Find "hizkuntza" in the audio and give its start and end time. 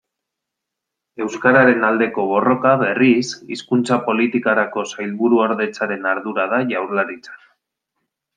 3.57-3.99